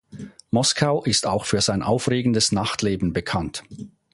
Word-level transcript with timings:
Moskau 0.49 1.03
ist 1.03 1.27
auch 1.27 1.45
für 1.45 1.61
sein 1.61 1.83
aufregendes 1.83 2.51
Nachtleben 2.51 3.13
bekannt. 3.13 3.63